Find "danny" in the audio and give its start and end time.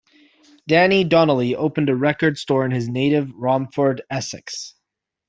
0.67-1.03